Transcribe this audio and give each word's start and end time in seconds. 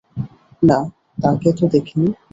না, 0.63 0.79
তাকে 1.17 1.49
তো 1.57 1.65
দেখিনি! 1.73 2.07